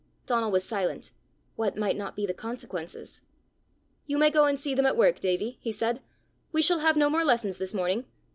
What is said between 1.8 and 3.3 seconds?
not be the consequences!